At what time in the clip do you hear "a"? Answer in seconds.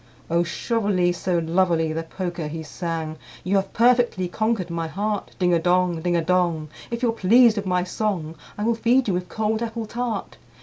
5.53-5.59, 6.15-6.23